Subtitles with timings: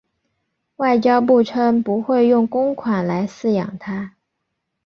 [0.77, 4.15] 外交部称不会用公款来饲养它。